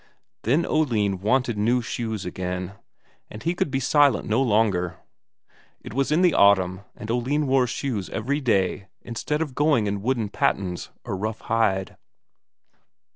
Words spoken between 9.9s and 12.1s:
wooden pattens or rough hide.